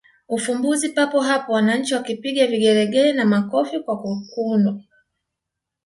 [0.29, 4.81] ufumbuzi papo hapo wananchi wakipiga vigelegele na makofi kwa kukunwa